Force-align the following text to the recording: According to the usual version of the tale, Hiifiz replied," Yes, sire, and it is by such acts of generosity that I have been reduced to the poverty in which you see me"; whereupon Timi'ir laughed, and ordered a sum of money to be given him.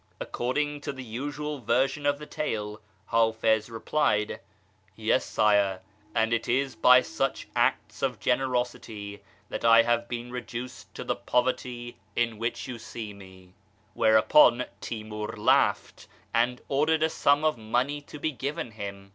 According 0.19 0.81
to 0.81 0.91
the 0.91 1.03
usual 1.03 1.59
version 1.59 2.07
of 2.07 2.17
the 2.17 2.25
tale, 2.25 2.81
Hiifiz 3.11 3.69
replied," 3.69 4.39
Yes, 4.95 5.23
sire, 5.25 5.81
and 6.15 6.33
it 6.33 6.49
is 6.49 6.73
by 6.75 7.01
such 7.03 7.47
acts 7.55 8.01
of 8.01 8.19
generosity 8.19 9.21
that 9.49 9.63
I 9.63 9.83
have 9.83 10.07
been 10.09 10.31
reduced 10.31 10.91
to 10.95 11.03
the 11.03 11.15
poverty 11.15 11.97
in 12.15 12.39
which 12.39 12.67
you 12.67 12.79
see 12.79 13.13
me"; 13.13 13.53
whereupon 13.93 14.65
Timi'ir 14.81 15.37
laughed, 15.37 16.07
and 16.33 16.61
ordered 16.67 17.03
a 17.03 17.07
sum 17.11 17.43
of 17.43 17.59
money 17.59 18.01
to 18.01 18.17
be 18.17 18.31
given 18.31 18.71
him. 18.71 19.09